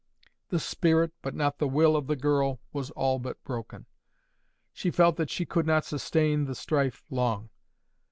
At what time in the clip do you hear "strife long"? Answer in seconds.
6.55-7.51